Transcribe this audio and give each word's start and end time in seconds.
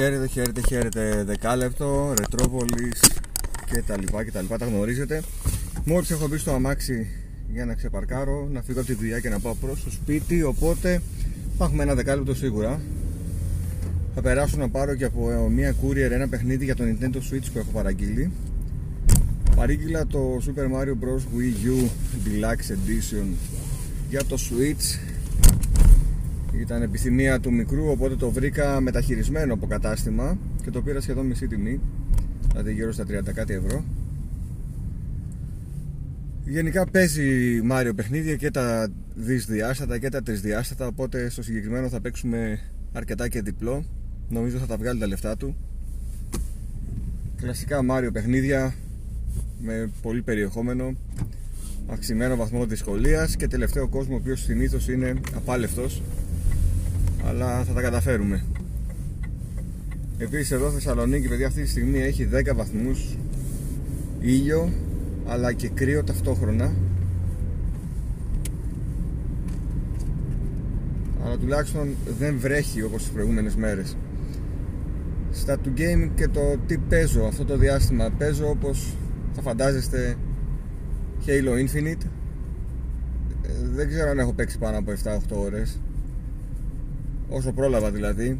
Χαίρετε, 0.00 0.26
χαίρετε, 0.26 0.60
χαίρετε. 0.68 1.24
Δεκάλεπτο, 1.24 2.14
Ρετρόπολης 2.18 3.00
και 3.70 3.82
τα 3.86 3.98
λοιπά 3.98 4.24
και 4.24 4.30
τα 4.30 4.42
λοιπά. 4.42 4.58
Τα 4.58 4.66
γνωρίζετε. 4.66 5.22
Μόλις 5.84 6.10
έχω 6.10 6.28
μπει 6.28 6.38
στο 6.38 6.52
αμάξι 6.52 7.06
για 7.52 7.64
να 7.64 7.74
ξεπαρκάρω, 7.74 8.48
να 8.52 8.62
φύγω 8.62 8.80
από 8.80 8.88
τη 8.88 8.94
δουλειά 8.94 9.20
και 9.20 9.28
να 9.28 9.40
πάω 9.40 9.54
προς 9.54 9.84
το 9.84 9.90
σπίτι. 9.90 10.42
Οπότε 10.42 11.02
θα 11.58 11.64
έχουμε 11.64 11.82
ένα 11.82 11.94
δεκάλεπτο 11.94 12.34
σίγουρα. 12.34 12.80
Θα 14.14 14.20
περάσω 14.20 14.56
να 14.56 14.68
πάρω 14.68 14.94
και 14.94 15.04
από 15.04 15.48
μια 15.50 15.74
courier 15.82 16.10
ένα 16.10 16.28
παιχνίδι 16.28 16.64
για 16.64 16.74
το 16.74 16.84
Nintendo 16.84 17.16
Switch 17.16 17.46
που 17.52 17.58
έχω 17.58 17.70
παραγγείλει. 17.72 18.30
Παρήγγειλα 19.56 20.06
το 20.06 20.40
Super 20.46 20.76
Mario 20.76 20.92
Bros. 21.04 21.22
Wii 21.36 21.68
U 21.68 21.88
Deluxe 22.24 22.72
Edition 22.72 23.26
για 24.10 24.24
το 24.24 24.36
Switch 24.36 24.98
ήταν 26.60 26.82
επιθυμία 26.82 27.40
του 27.40 27.52
μικρού 27.52 27.88
οπότε 27.88 28.16
το 28.16 28.30
βρήκα 28.30 28.80
μεταχειρισμένο 28.80 29.54
από 29.54 29.66
κατάστημα 29.66 30.38
και 30.62 30.70
το 30.70 30.82
πήρα 30.82 31.00
σχεδόν 31.00 31.26
μισή 31.26 31.46
τιμή. 31.46 31.80
Δηλαδή 32.50 32.72
γύρω 32.72 32.92
στα 32.92 33.04
30 33.04 33.32
κάτι 33.34 33.54
ευρώ. 33.54 33.84
Γενικά 36.44 36.86
παίζει 36.90 37.60
Μάριο 37.62 37.94
παιχνίδια 37.94 38.36
και 38.36 38.50
τα 38.50 38.88
δυσδιάστατα 39.14 39.98
και 39.98 40.08
τα 40.08 40.22
τρισδιάστατα 40.22 40.86
οπότε 40.86 41.28
στο 41.28 41.42
συγκεκριμένο 41.42 41.88
θα 41.88 42.00
παίξουμε 42.00 42.58
αρκετά 42.92 43.28
και 43.28 43.42
διπλό. 43.42 43.84
Νομίζω 44.28 44.58
θα 44.58 44.66
τα 44.66 44.76
βγάλει 44.76 45.00
τα 45.00 45.06
λεφτά 45.06 45.36
του. 45.36 45.56
Κλασικά 47.36 47.82
Μάριο 47.82 48.10
παιχνίδια 48.12 48.74
με 49.60 49.90
πολύ 50.02 50.22
περιεχόμενο 50.22 50.96
αυξημένο 51.88 52.36
βαθμό 52.36 52.66
δυσκολίας 52.66 53.36
και 53.36 53.48
τελευταίο 53.48 53.88
κόσμο 53.88 54.14
ο 54.14 54.18
οποίος 54.18 54.40
συνήθως 54.40 54.88
είναι 54.88 55.14
απάλευτος 55.36 56.02
αλλά 57.24 57.64
θα 57.64 57.72
τα 57.72 57.80
καταφέρουμε. 57.80 58.44
Επίσης 60.18 60.50
εδώ 60.50 60.70
Θεσσαλονίκη 60.70 61.28
παιδιά 61.28 61.46
αυτή 61.46 61.62
τη 61.62 61.68
στιγμή 61.68 61.98
έχει 61.98 62.28
10 62.32 62.54
βαθμούς 62.54 63.16
ήλιο 64.20 64.72
αλλά 65.26 65.52
και 65.52 65.68
κρύο 65.68 66.04
ταυτόχρονα. 66.04 66.74
Αλλά 71.24 71.36
τουλάχιστον 71.36 71.88
δεν 72.18 72.38
βρέχει 72.38 72.82
όπως 72.82 73.02
τις 73.02 73.12
προηγούμενες 73.12 73.56
μέρες. 73.56 73.96
Στα 75.30 75.58
του 75.58 75.72
gaming 75.76 76.10
και 76.14 76.28
το 76.28 76.40
τι 76.66 76.78
παίζω 76.78 77.24
αυτό 77.24 77.44
το 77.44 77.56
διάστημα 77.56 78.10
παίζω 78.18 78.48
όπως 78.48 78.96
θα 79.32 79.42
φαντάζεστε 79.42 80.16
Halo 81.26 81.66
Infinite. 81.66 82.06
Ε, 83.42 83.68
δεν 83.74 83.88
ξέρω 83.88 84.10
αν 84.10 84.18
έχω 84.18 84.32
παίξει 84.32 84.58
πάνω 84.58 84.78
από 84.78 84.92
7-8 85.04 85.18
ώρες 85.28 85.80
όσο 87.28 87.52
πρόλαβα 87.52 87.90
δηλαδή 87.90 88.38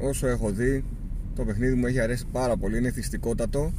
όσο 0.00 0.26
έχω 0.26 0.50
δει 0.50 0.84
το 1.36 1.44
παιχνίδι 1.44 1.74
μου 1.74 1.86
έχει 1.86 2.00
αρέσει 2.00 2.24
πάρα 2.32 2.56
πολύ 2.56 2.78
είναι 2.78 2.90
θυστικότατο. 2.90 3.72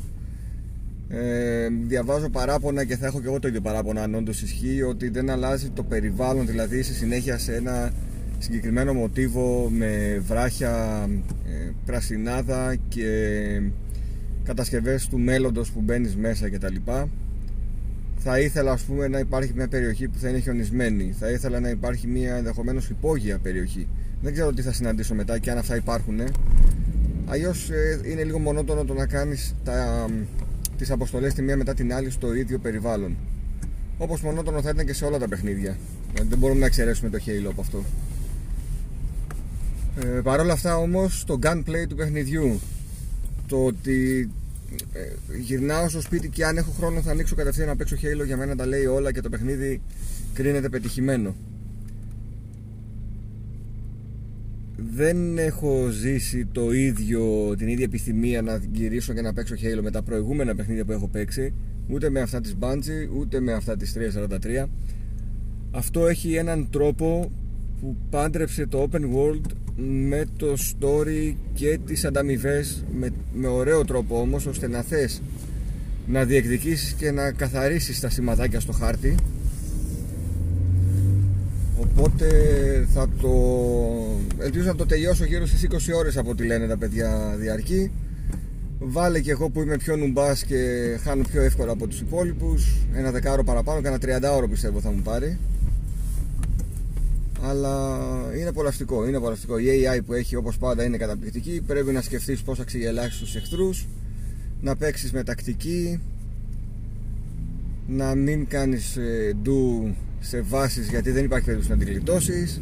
Ε, 1.09 1.67
διαβάζω 1.87 2.29
παράπονα 2.29 2.83
και 2.83 2.97
θα 2.97 3.05
έχω 3.05 3.21
και 3.21 3.27
εγώ 3.27 3.39
το 3.39 3.47
ίδιο 3.47 3.61
παράπονα 3.61 4.03
αν 4.03 4.15
όντως 4.15 4.41
ισχύει 4.41 4.81
ότι 4.81 5.09
δεν 5.09 5.29
αλλάζει 5.29 5.69
το 5.69 5.83
περιβάλλον 5.83 6.45
δηλαδή 6.45 6.83
σε 6.83 6.93
συνέχεια 6.93 7.37
σε 7.37 7.55
ένα 7.55 7.91
συγκεκριμένο 8.37 8.93
μοτίβο 8.93 9.69
με 9.69 10.21
βράχια 10.27 11.05
ε, 11.45 11.71
πρασινάδα 11.85 12.75
και 12.87 13.61
κατασκευές 14.43 15.07
του 15.07 15.19
μέλλοντος 15.19 15.71
που 15.71 15.81
μπαίνεις 15.81 16.15
μέσα 16.15 16.49
κτλ 16.49 16.75
θα 18.27 18.39
ήθελα 18.39 18.71
ας 18.71 18.81
πούμε 18.81 19.07
να 19.07 19.19
υπάρχει 19.19 19.51
μια 19.55 19.67
περιοχή 19.67 20.07
που 20.07 20.19
θα 20.19 20.29
είναι 20.29 20.39
χιονισμένη 20.39 21.15
θα 21.19 21.29
ήθελα 21.29 21.59
να 21.59 21.69
υπάρχει 21.69 22.07
μια 22.07 22.35
ενδεχομένως 22.35 22.89
υπόγεια 22.89 23.37
περιοχή 23.37 23.87
δεν 24.25 24.33
ξέρω 24.33 24.53
τι 24.53 24.61
θα 24.61 24.73
συναντήσω 24.73 25.15
μετά 25.15 25.39
και 25.39 25.51
αν 25.51 25.57
αυτά 25.57 25.75
υπάρχουν. 25.75 26.19
Αλλιώς 27.25 27.69
ε, 27.69 28.01
είναι 28.05 28.23
λίγο 28.23 28.39
μονότονο 28.39 28.85
το 28.85 28.93
να 28.93 29.05
κάνεις 29.05 29.55
τις 30.77 30.91
αποστολές 30.91 31.33
τη 31.33 31.41
μία 31.41 31.57
μετά 31.57 31.73
την 31.73 31.93
άλλη 31.93 32.09
στο 32.09 32.33
ίδιο 32.33 32.59
περιβάλλον. 32.59 33.17
Όπως 33.97 34.21
μονότονο 34.21 34.61
θα 34.61 34.69
ήταν 34.69 34.85
και 34.85 34.93
σε 34.93 35.05
όλα 35.05 35.17
τα 35.17 35.27
παιχνίδια. 35.27 35.77
Ε, 36.19 36.23
δεν 36.29 36.37
μπορούμε 36.37 36.59
να 36.59 36.65
εξαιρέσουμε 36.65 37.09
το 37.09 37.17
Halo 37.25 37.47
από 37.49 37.61
αυτό. 37.61 37.83
Ε, 40.03 40.19
Παρ' 40.23 40.39
όλα 40.39 40.53
αυτά 40.53 40.77
όμως 40.77 41.23
το 41.25 41.39
gunplay 41.43 41.85
του 41.89 41.95
παιχνιδιού 41.95 42.59
το 43.47 43.65
ότι 43.65 44.19
ε, 44.21 44.44
γυρνάω 45.39 45.89
στο 45.89 46.01
σπίτι 46.01 46.29
και 46.29 46.45
αν 46.45 46.57
έχω 46.57 46.71
χρόνο 46.71 47.01
θα 47.01 47.11
ανοίξω 47.11 47.35
κατευθείαν 47.35 47.67
να 47.67 47.75
παίξω 47.75 47.95
Halo. 47.95 48.25
Για 48.25 48.37
μένα 48.37 48.55
τα 48.55 48.65
λέει 48.65 48.85
όλα 48.85 49.11
και 49.11 49.21
το 49.21 49.29
παιχνίδι 49.29 49.81
κρίνεται 50.33 50.69
πετυχημένο. 50.69 51.35
Δεν 54.93 55.37
έχω 55.37 55.87
ζήσει 55.87 56.45
το 56.51 56.71
ίδιο, 56.71 57.53
την 57.57 57.67
ίδια 57.67 57.85
επιθυμία 57.85 58.41
να 58.41 58.61
γυρίσω 58.71 59.13
και 59.13 59.21
να 59.21 59.33
παίξω 59.33 59.55
Halo 59.55 59.81
με 59.81 59.91
τα 59.91 60.01
προηγούμενα 60.01 60.55
παιχνίδια 60.55 60.85
που 60.85 60.91
έχω 60.91 61.07
παίξει 61.07 61.53
ούτε 61.89 62.09
με 62.09 62.19
αυτά 62.19 62.41
της 62.41 62.55
Bungie 62.59 63.17
ούτε 63.17 63.39
με 63.39 63.53
αυτά 63.53 63.77
της 63.77 63.95
343 64.63 64.65
αυτό 65.71 66.07
έχει 66.07 66.35
έναν 66.35 66.67
τρόπο 66.69 67.31
που 67.81 67.95
πάντρεψε 68.09 68.65
το 68.65 68.87
open 68.91 69.01
world 69.01 69.41
με 69.75 70.25
το 70.37 70.47
story 70.57 71.35
και 71.53 71.79
τις 71.85 72.05
ανταμοιβές 72.05 72.85
με, 72.99 73.09
με 73.33 73.47
ωραίο 73.47 73.85
τρόπο 73.85 74.19
όμως 74.19 74.45
ώστε 74.45 74.67
να 74.67 74.81
θες 74.81 75.21
να 76.07 76.23
διεκδικήσεις 76.23 76.91
και 76.93 77.11
να 77.11 77.31
καθαρίσεις 77.31 77.99
τα 77.99 78.09
σημαδάκια 78.09 78.59
στο 78.59 78.71
χάρτη. 78.71 79.15
Οπότε 81.79 82.27
θα 82.93 83.09
το... 83.21 83.31
Ελπίζω 84.37 84.67
να 84.67 84.75
το 84.75 84.85
τελειώσω 84.85 85.25
γύρω 85.25 85.45
στις 85.45 85.67
20 85.71 85.97
ώρες 85.97 86.17
από 86.17 86.29
ό,τι 86.29 86.45
λένε 86.45 86.67
τα 86.67 86.77
παιδιά 86.77 87.35
διαρκεί 87.39 87.91
Βάλε 88.79 89.19
και 89.19 89.31
εγώ 89.31 89.49
που 89.49 89.61
είμαι 89.61 89.77
πιο 89.77 89.95
νουμπάς 89.95 90.43
και 90.43 90.55
χάνω 91.03 91.23
πιο 91.31 91.41
εύκολα 91.41 91.71
από 91.71 91.87
τους 91.87 91.99
υπόλοιπους. 91.99 92.75
Ένα 92.95 93.11
δεκάρο 93.11 93.43
παραπάνω, 93.43 93.81
κάνα 93.81 93.97
30 94.31 94.35
ώρο 94.35 94.47
πιστεύω 94.47 94.79
θα 94.79 94.91
μου 94.91 95.01
πάρει 95.01 95.37
αλλά 97.49 97.99
είναι 98.37 98.47
απολαυστικό, 98.49 99.07
είναι 99.07 99.17
απολαυστικό. 99.17 99.57
Η 99.57 99.65
AI 99.67 99.99
που 100.05 100.13
έχει 100.13 100.35
όπως 100.35 100.57
πάντα 100.57 100.83
είναι 100.83 100.97
καταπληκτική. 100.97 101.61
Πρέπει 101.67 101.91
να 101.91 102.01
σκεφτείς 102.01 102.41
πώς 102.41 102.57
θα 102.57 102.63
ξεγελάσεις 102.63 103.19
τους 103.19 103.35
εχθρούς, 103.35 103.87
να 104.61 104.75
παίξεις 104.75 105.11
με 105.11 105.23
τακτική, 105.23 105.99
να 107.87 108.15
μην 108.15 108.47
κάνεις 108.47 108.97
do 109.43 109.87
ε, 109.87 109.91
σε 110.19 110.41
βάσεις 110.41 110.89
γιατί 110.89 111.11
δεν 111.11 111.23
υπάρχει 111.23 111.45
περίπτωση 111.45 111.71
να 111.71 111.77
την 111.77 111.87
γλιτώσεις 111.87 112.61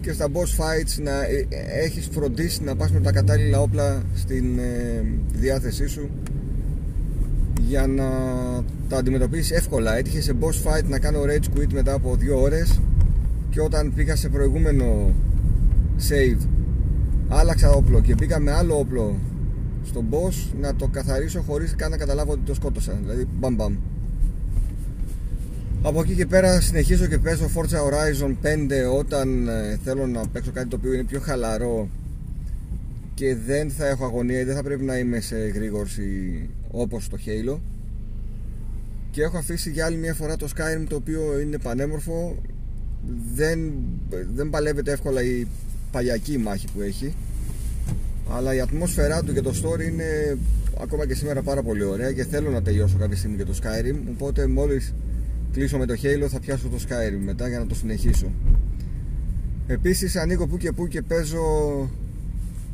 και 0.00 0.12
στα 0.12 0.26
boss 0.32 0.62
fights 0.62 1.02
να 1.02 1.22
ε, 1.22 1.46
έχεις 1.84 2.08
φροντίσει 2.12 2.62
να 2.62 2.76
πας 2.76 2.90
με 2.90 3.00
τα 3.00 3.12
κατάλληλα 3.12 3.60
όπλα 3.60 4.02
στην 4.14 4.58
ε, 4.58 5.04
διάθεσή 5.32 5.86
σου 5.86 6.10
για 7.66 7.86
να 7.86 8.10
τα 8.88 8.96
αντιμετωπίσεις 8.96 9.50
εύκολα 9.50 9.96
έτυχε 9.96 10.20
σε 10.20 10.32
boss 10.40 10.68
fight 10.68 10.84
να 10.88 10.98
κάνω 10.98 11.22
rage 11.22 11.58
quit 11.58 11.72
μετά 11.72 11.92
από 11.92 12.16
δύο 12.16 12.40
ώρες 12.40 12.80
και 13.52 13.60
όταν 13.60 13.92
πήγα 13.94 14.16
σε 14.16 14.28
προηγούμενο 14.28 15.14
save 16.08 16.46
άλλαξα 17.28 17.70
όπλο 17.70 18.00
και 18.00 18.14
πήγα 18.14 18.38
με 18.38 18.52
άλλο 18.52 18.78
όπλο 18.78 19.18
στον 19.84 20.06
boss 20.10 20.52
να 20.60 20.74
το 20.74 20.86
καθαρίσω 20.86 21.40
χωρίς 21.40 21.74
καν 21.76 21.90
να 21.90 21.96
καταλάβω 21.96 22.32
ότι 22.32 22.40
το 22.44 22.54
σκότωσα. 22.54 22.98
Δηλαδή 23.02 23.26
μπαμ 23.38 23.54
μπαμ. 23.54 23.76
Από 25.82 26.00
εκεί 26.00 26.14
και 26.14 26.26
πέρα 26.26 26.60
συνεχίζω 26.60 27.06
και 27.06 27.18
παίζω 27.18 27.50
Forza 27.54 27.76
Horizon 27.76 28.36
5 28.42 28.98
όταν 28.98 29.48
ε, 29.48 29.78
θέλω 29.84 30.06
να 30.06 30.28
παίξω 30.28 30.50
κάτι 30.50 30.68
το 30.68 30.76
οποίο 30.76 30.92
είναι 30.92 31.04
πιο 31.04 31.20
χαλαρό 31.20 31.88
και 33.14 33.36
δεν 33.36 33.70
θα 33.70 33.86
έχω 33.86 34.04
αγωνία 34.04 34.40
ή 34.40 34.44
δεν 34.44 34.54
θα 34.54 34.62
πρέπει 34.62 34.84
να 34.84 34.98
είμαι 34.98 35.20
σε 35.20 35.36
γρήγορση 35.36 36.02
όπως 36.70 37.08
το 37.08 37.16
Halo. 37.26 37.58
Και 39.10 39.22
έχω 39.22 39.38
αφήσει 39.38 39.70
για 39.70 39.86
άλλη 39.86 39.96
μια 39.96 40.14
φορά 40.14 40.36
το 40.36 40.48
Skyrim 40.56 40.84
το 40.88 40.96
οποίο 40.96 41.40
είναι 41.40 41.58
πανέμορφο 41.58 42.36
δεν, 43.34 43.72
δεν 44.34 44.50
παλεύεται 44.50 44.92
εύκολα 44.92 45.22
η 45.22 45.46
παλιακή 45.90 46.38
μάχη 46.38 46.66
που 46.74 46.80
έχει. 46.80 47.14
Αλλά 48.30 48.54
η 48.54 48.60
ατμόσφαιρά 48.60 49.22
του 49.22 49.32
και 49.32 49.40
το 49.40 49.50
story 49.62 49.86
είναι 49.86 50.38
ακόμα 50.80 51.06
και 51.06 51.14
σήμερα 51.14 51.42
πάρα 51.42 51.62
πολύ 51.62 51.84
ωραία 51.84 52.12
και 52.12 52.24
θέλω 52.24 52.50
να 52.50 52.62
τελειώσω 52.62 52.96
κάποια 52.98 53.16
στιγμή 53.16 53.36
και 53.36 53.44
το 53.44 53.54
Skyrim. 53.62 53.96
Οπότε 54.10 54.46
μόλις 54.46 54.94
κλείσω 55.52 55.78
με 55.78 55.86
το 55.86 55.94
Halo 56.02 56.26
θα 56.28 56.40
πιάσω 56.40 56.68
το 56.68 56.76
Skyrim 56.88 57.24
μετά 57.24 57.48
για 57.48 57.58
να 57.58 57.66
το 57.66 57.74
συνεχίσω. 57.74 58.32
Επίσης 59.66 60.16
ανοίγω 60.16 60.46
που 60.46 60.56
και 60.56 60.72
που 60.72 60.88
και 60.88 61.02
παίζω 61.02 61.40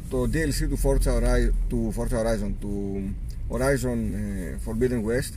το 0.09 0.23
DLC 0.33 0.69
του 0.69 0.79
Forza 0.83 1.09
Horizon 1.09 1.51
του, 1.69 1.93
Forza 1.97 2.17
Horizon, 2.17 2.53
του 2.61 3.03
Horizon 3.49 3.99
ε, 4.15 4.57
Forbidden 4.67 5.03
West. 5.09 5.33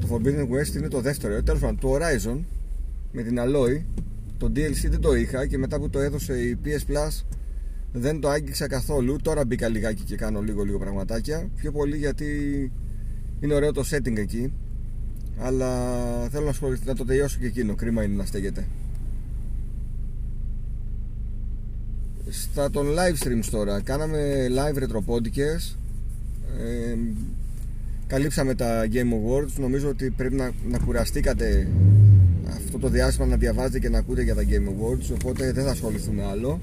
Το 0.00 0.08
Forbidden 0.10 0.42
West 0.42 0.76
είναι 0.76 0.88
το 0.88 1.00
δεύτερο 1.00 1.42
τέλος 1.42 1.60
πάντων 1.60 1.78
το 1.78 1.96
Horizon 1.96 2.38
με 3.14 3.22
την 3.22 3.38
Alloy 3.40 3.82
το 4.38 4.46
DLC 4.46 4.88
δεν 4.90 5.00
το 5.00 5.14
είχα 5.14 5.46
και 5.46 5.58
μετά 5.58 5.78
που 5.78 5.90
το 5.90 5.98
έδωσε 5.98 6.40
η 6.40 6.58
PS 6.64 6.92
Plus 6.92 7.24
δεν 7.92 8.20
το 8.20 8.28
άγγιξα 8.28 8.66
καθόλου. 8.66 9.16
Τώρα 9.22 9.44
μπήκα 9.44 9.68
λιγάκι 9.68 10.02
και 10.02 10.16
κάνω 10.16 10.40
λίγο 10.40 10.62
λίγο 10.62 10.78
πραγματάκια. 10.78 11.48
Πιο 11.56 11.72
πολύ 11.72 11.96
γιατί 11.96 12.26
είναι 13.40 13.54
ωραίο 13.54 13.72
το 13.72 13.84
setting 13.90 14.16
εκεί. 14.16 14.52
Αλλά 15.38 15.68
θέλω 16.28 16.44
να 16.44 16.50
ασχοληθώ 16.50 16.82
να 16.86 16.94
το 16.94 17.04
τελειώσω 17.04 17.38
και 17.38 17.46
εκείνο. 17.46 17.74
Κρίμα 17.74 18.02
είναι 18.02 18.14
να 18.16 18.24
στέγεται. 18.24 18.66
Στα 22.28 22.70
των 22.70 22.86
live 22.86 23.26
streams 23.26 23.48
τώρα. 23.50 23.80
Κάναμε 23.80 24.46
live 24.50 24.76
ρετροπόντικες 24.78 25.78
ε, 26.58 26.96
Καλύψαμε 28.06 28.54
τα 28.54 28.86
Game 28.92 29.12
Awards. 29.12 29.52
Νομίζω 29.58 29.88
ότι 29.88 30.10
πρέπει 30.10 30.34
να, 30.34 30.50
να 30.68 30.78
κουραστήκατε 30.78 31.68
Αυτό 32.48 32.78
το 32.78 32.88
διάστημα 32.88 33.26
να 33.26 33.36
διαβάζετε 33.36 33.78
και 33.78 33.88
να 33.88 33.98
ακούτε 33.98 34.22
για 34.22 34.34
τα 34.34 34.42
Game 34.42 34.68
Awards 34.68 35.14
Οπότε 35.14 35.52
δεν 35.52 35.64
θα 35.64 35.70
ασχοληθούμε 35.70 36.24
άλλο. 36.24 36.58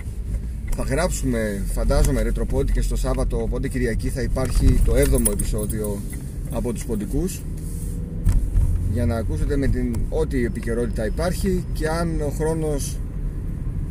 Θα 0.76 0.84
γράψουμε 0.84 1.64
φαντάζομαι 1.74 2.22
ρετροπόντικες 2.22 2.88
το 2.88 2.96
Σάββατο 2.96 3.42
Οπότε 3.42 3.68
Κυριακή 3.68 4.10
θα 4.10 4.22
υπάρχει 4.22 4.82
το 4.86 4.94
7ο 4.94 5.32
επεισόδιο 5.32 6.02
Από 6.52 6.74
τους 6.74 6.86
ποντικούς. 6.86 7.42
Για 8.94 9.06
να 9.06 9.16
ακούσετε 9.16 9.58
με 9.58 9.68
την 9.68 9.96
ό,τι 10.10 10.46
επικαιρότητα 10.46 11.06
υπάρχει 11.06 11.66
και 11.74 11.88
αν 11.88 12.22
ο 12.22 12.30
χρόνος 12.38 12.98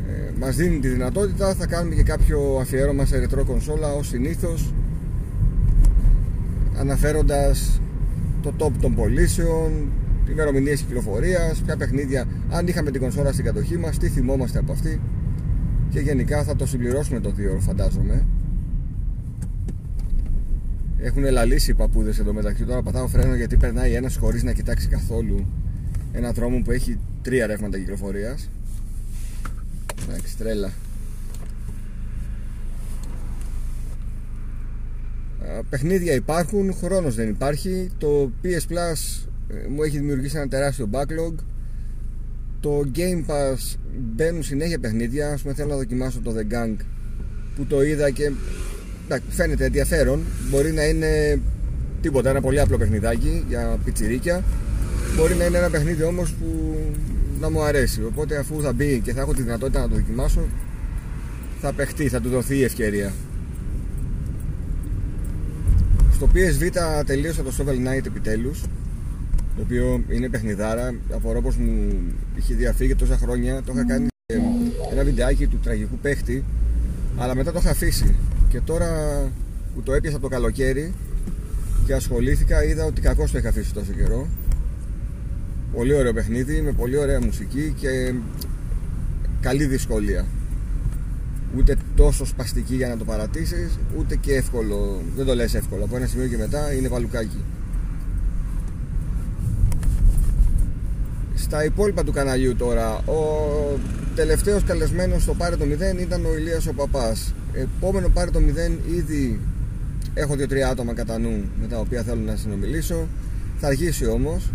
ε, 0.09 0.31
μας 0.39 0.57
δίνει 0.57 0.79
τη 0.79 0.89
δυνατότητα 0.89 1.55
θα 1.55 1.67
κάνουμε 1.67 1.95
και 1.95 2.03
κάποιο 2.03 2.59
αφιέρωμα 2.61 3.05
σε 3.05 3.19
ρετρό 3.19 3.45
κονσόλα 3.45 3.93
ως 3.93 4.09
συνήθως 4.09 4.73
αναφέροντας 6.81 7.81
το 8.43 8.53
top 8.59 8.73
των 8.81 8.95
πωλήσεων 8.95 9.73
ημερομηνίες 10.31 10.81
κυκλοφορίας, 10.81 11.63
ποια 11.63 11.77
παιχνίδια, 11.77 12.27
αν 12.51 12.67
είχαμε 12.67 12.91
την 12.91 13.01
κονσόλα 13.01 13.33
στην 13.33 13.45
κατοχή 13.45 13.77
μας, 13.77 13.99
τι 13.99 14.09
θυμόμαστε 14.09 14.59
από 14.59 14.73
αυτή 14.73 15.01
και 15.91 16.01
γενικά 16.01 16.45
θα 16.45 16.57
το 16.57 16.67
συμπληρώσουμε 16.67 17.21
το 17.21 17.31
δύο 17.31 17.59
φαντάζομαι. 17.61 18.27
Έχουν 20.99 21.25
λαλήσει 21.31 21.71
οι 21.71 21.75
παππούδες 21.75 22.19
εδώ 22.19 22.33
μεταξύ. 22.33 22.65
Τώρα 22.65 22.83
πατάω 22.83 23.09
φρένο 23.09 23.35
γιατί 23.35 23.57
περνάει 23.57 23.93
ένας 23.93 24.17
χωρίς 24.17 24.43
να 24.43 24.53
κοιτάξει 24.53 24.89
καθόλου 24.89 25.47
ένα 26.13 26.33
δρόμο 26.33 26.63
που 26.65 26.71
έχει 26.71 26.99
τρία 27.23 27.47
ρεύματα 27.47 27.79
κυκλοφορίας. 27.79 28.51
Εντάξει, 30.09 30.37
τρέλα. 30.37 30.71
Παιχνίδια 35.71 36.15
υπάρχουν, 36.15 36.75
χρόνος 36.75 37.15
δεν 37.15 37.29
υπάρχει 37.29 37.91
Το 37.99 38.33
PS 38.43 38.73
Plus 38.73 39.27
ε, 39.27 39.30
μου 39.69 39.83
έχει 39.83 39.99
δημιουργήσει 39.99 40.37
ένα 40.37 40.49
τεράστιο 40.49 40.89
backlog 40.93 41.35
Το 42.61 42.91
Game 42.95 43.31
Pass 43.31 43.77
μπαίνουν 44.15 44.43
συνέχεια 44.43 44.79
παιχνίδια 44.79 45.33
Ας 45.33 45.43
πούμε 45.43 45.55
θέλω 45.55 45.69
να 45.69 45.77
δοκιμάσω 45.77 46.21
το 46.21 46.35
The 46.37 46.55
Gang 46.55 46.77
Που 47.57 47.65
το 47.67 47.83
είδα 47.83 48.11
και 48.11 48.33
φαίνεται 49.29 49.65
ενδιαφέρον. 49.65 50.21
Μπορεί 50.51 50.73
να 50.73 50.85
είναι 50.85 51.41
τίποτα, 52.01 52.31
ένα 52.31 52.41
πολύ 52.41 52.61
απλό 52.61 52.79
παιχνιδάκι 52.79 53.45
για 53.49 53.79
πιτσιρίκια. 53.85 54.45
Μπορεί 55.17 55.35
να 55.35 55.45
είναι 55.45 55.59
ένα 55.59 55.71
παιχνίδι 55.71 56.03
όμως 56.03 56.33
που 56.33 56.77
να 57.41 57.51
μου 57.51 57.63
αρέσει. 57.63 58.05
Οπότε 58.05 58.37
αφού 58.37 58.63
θα 58.63 58.73
μπει 58.73 59.01
και 59.05 59.13
θα 59.13 59.21
έχω 59.21 59.35
τη 59.35 59.43
δυνατότητα 59.43 59.81
να 59.81 59.89
το 59.89 59.95
δοκιμάσω, 59.95 60.41
θα 61.61 61.73
παιχτεί, 61.73 62.09
θα 62.09 62.21
του 62.21 62.29
δοθεί 62.29 62.57
η 62.57 62.65
ευκαιρία. 62.65 63.13
Στο 66.13 66.29
PSV 66.35 66.71
τελείωσα 67.07 67.43
το 67.43 67.53
Shovel 67.59 67.89
Knight 67.89 68.07
επιτέλους. 68.07 68.63
Το 69.57 69.63
οποίο 69.63 70.03
είναι 70.09 70.29
παιχνιδάρα. 70.29 70.95
Απορώ 71.15 71.43
πως 71.43 71.57
μου 71.57 71.95
είχε 72.37 72.55
διαφύγει 72.55 72.95
τόσα 72.95 73.17
χρόνια. 73.17 73.63
Το 73.63 73.73
είχα 73.75 73.85
κάνει 73.85 74.07
ένα 74.93 75.05
βιντεάκι 75.05 75.47
του 75.47 75.59
τραγικού 75.63 75.97
παίχτη. 75.97 76.45
Αλλά 77.17 77.35
μετά 77.35 77.53
το 77.53 77.59
είχα 77.63 77.71
αφήσει 77.71 78.15
και 78.49 78.61
τώρα 78.61 78.89
που 79.75 79.83
το 79.83 79.93
έπιασα 79.93 80.21
το 80.21 80.29
καλοκαίρι 80.29 80.93
και 81.87 81.95
ασχολήθηκα 81.95 82.65
είδα 82.65 82.85
ότι 82.85 83.01
κακό 83.01 83.25
το 83.33 83.39
είχα 83.39 83.49
αφήσει 83.49 83.73
τόσο 83.73 83.93
καιρό 83.93 84.27
πολύ 85.73 85.95
ωραίο 85.95 86.13
παιχνίδι 86.13 86.61
με 86.61 86.73
πολύ 86.73 86.97
ωραία 86.97 87.21
μουσική 87.21 87.75
και 87.81 88.15
καλή 89.41 89.65
δυσκολία 89.65 90.25
ούτε 91.57 91.77
τόσο 91.97 92.25
σπαστική 92.25 92.75
για 92.75 92.89
να 92.89 92.97
το 92.97 93.05
παρατήσεις 93.05 93.79
ούτε 93.99 94.17
και 94.17 94.35
εύκολο 94.35 95.03
δεν 95.17 95.27
το 95.27 95.35
λες 95.35 95.55
εύκολο 95.55 95.85
από 95.85 95.97
ένα 95.97 96.07
σημείο 96.07 96.27
και 96.27 96.37
μετά 96.37 96.73
είναι 96.73 96.89
παλουκάκι 96.89 97.45
στα 101.51 101.65
υπόλοιπα 101.65 102.05
του 102.05 102.13
καναλιού 102.13 102.57
τώρα 102.57 102.97
ο 102.97 103.19
τελευταίος 104.15 104.65
καλεσμένος 104.65 105.23
στο 105.23 105.35
Πάρε 105.35 105.57
το 105.57 105.65
0 105.95 106.01
ήταν 106.01 106.25
ο 106.25 106.37
Ηλίας 106.37 106.67
ο 106.67 106.73
Παπάς. 106.73 107.35
Επόμενο 107.53 108.09
Πάρε 108.09 108.31
το 108.31 108.39
0 108.39 108.95
ήδη 108.97 109.41
έχω 110.15 110.35
2-3 110.35 110.57
άτομα 110.71 110.93
κατά 110.95 111.19
νου 111.19 111.45
με 111.61 111.67
τα 111.67 111.79
οποία 111.79 112.03
θέλω 112.03 112.21
να 112.21 112.37
συνομιλήσω. 112.37 113.07
Θα 113.61 113.67
αργήσει 113.67 114.07
όμως. 114.07 114.51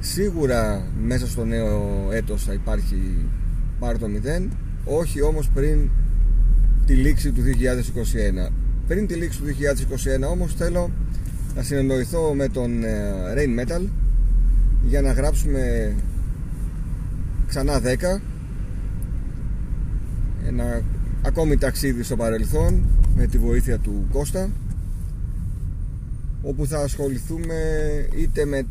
Σίγουρα 0.00 0.86
μέσα 1.02 1.26
στο 1.26 1.44
νέο 1.44 2.08
έτος 2.12 2.44
θα 2.44 2.52
υπάρχει 2.52 3.18
Πάρε 3.78 3.98
το 3.98 4.06
0 4.40 4.48
όχι 4.84 5.22
όμως 5.22 5.48
πριν 5.54 5.88
τη 6.86 6.94
λήξη 6.94 7.32
του 7.32 7.42
2021 8.48 8.50
πριν 8.88 9.06
τη 9.06 9.14
λήξη 9.14 9.38
του 9.38 9.44
2021 10.26 10.30
όμως 10.30 10.54
θέλω 10.54 10.90
να 11.56 11.62
συνεννοηθώ 11.62 12.34
με 12.34 12.48
τον 12.48 12.84
ε, 12.84 13.12
Rain 13.36 13.60
Metal 13.60 13.82
για 14.86 15.00
να 15.00 15.12
γράψουμε 15.12 15.94
ξανά 17.48 17.80
10 17.84 18.20
ένα 20.46 20.82
ακόμη 21.22 21.56
ταξίδι 21.56 22.02
στο 22.02 22.16
παρελθόν 22.16 22.84
με 23.16 23.26
τη 23.26 23.38
βοήθεια 23.38 23.78
του 23.78 24.06
Κώστα 24.12 24.50
όπου 26.42 26.66
θα 26.66 26.78
ασχοληθούμε 26.78 27.54
είτε 28.16 28.44
με 28.44 28.66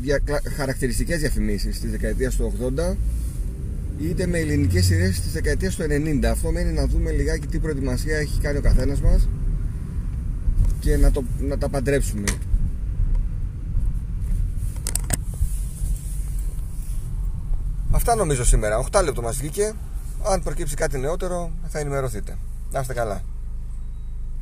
δια... 0.00 0.20
χαρακτηριστικές 0.56 1.20
διαφημίσεις 1.20 1.80
της 1.80 1.90
δεκαετίας 1.90 2.36
του 2.36 2.52
80 2.76 2.96
είτε 3.98 4.26
με 4.26 4.38
ελληνικές 4.38 4.84
σειρές 4.84 5.20
της 5.20 5.32
δεκαετίας 5.32 5.76
του 5.76 5.82
90 5.82 6.24
αυτό 6.24 6.50
μένει 6.50 6.72
να 6.72 6.86
δούμε 6.86 7.10
λιγάκι 7.10 7.46
τι 7.46 7.58
προετοιμασία 7.58 8.16
έχει 8.16 8.40
κάνει 8.40 8.58
ο 8.58 8.60
καθένας 8.60 9.00
μας 9.00 9.28
και 10.80 10.96
να, 10.96 11.10
το, 11.10 11.24
να 11.40 11.58
τα 11.58 11.68
παντρέψουμε 11.68 12.24
Αυτά 17.98 18.14
νομίζω 18.14 18.44
σήμερα. 18.44 18.84
8 18.92 19.02
λεπτό 19.04 19.22
μας 19.22 19.36
βγήκε. 19.36 19.74
Αν 20.30 20.42
προκύψει 20.42 20.74
κάτι 20.74 20.98
νεότερο 20.98 21.50
θα 21.68 21.78
ενημερωθείτε. 21.78 22.36
Να 22.70 22.80
είστε 22.80 22.94
καλά. 22.94 23.22